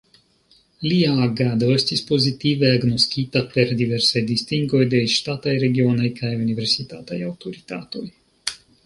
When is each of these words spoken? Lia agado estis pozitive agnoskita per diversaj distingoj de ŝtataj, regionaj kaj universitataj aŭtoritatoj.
Lia 0.83 1.09
agado 1.25 1.67
estis 1.73 2.01
pozitive 2.07 2.71
agnoskita 2.77 3.43
per 3.51 3.73
diversaj 3.81 4.23
distingoj 4.31 4.81
de 4.95 5.03
ŝtataj, 5.17 5.55
regionaj 5.65 6.11
kaj 6.21 6.33
universitataj 6.47 7.19
aŭtoritatoj. 7.29 8.03